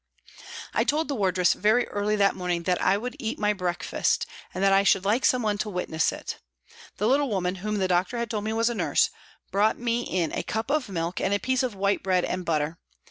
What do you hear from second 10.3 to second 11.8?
a cup of milk and a piece of